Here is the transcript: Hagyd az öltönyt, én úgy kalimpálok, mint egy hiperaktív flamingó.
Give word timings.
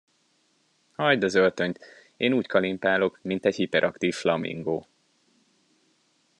Hagyd 0.91 1.23
az 1.23 1.35
öltönyt, 1.35 1.79
én 2.17 2.33
úgy 2.33 2.47
kalimpálok, 2.47 3.19
mint 3.21 3.45
egy 3.45 3.55
hiperaktív 3.55 4.15
flamingó. 4.15 4.87